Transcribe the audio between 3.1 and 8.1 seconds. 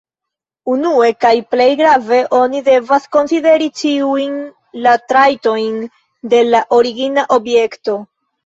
konsideri ĉiujn la trajtojn de la origina objekto.